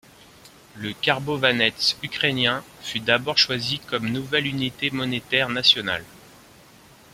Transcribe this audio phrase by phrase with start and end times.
[0.77, 6.03] Le karbovanets ukrainien fut d'abord choisi comme nouvelle unité monétaire nationale.